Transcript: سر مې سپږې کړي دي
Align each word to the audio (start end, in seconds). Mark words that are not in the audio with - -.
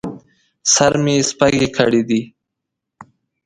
سر 0.73 0.93
مې 1.03 1.15
سپږې 1.29 1.67
کړي 1.77 2.01
دي 2.09 2.21